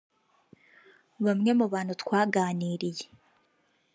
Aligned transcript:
Bamwe 1.25 1.51
mu 1.59 1.65
bantu 1.73 1.93
twaganiriye 2.01 3.05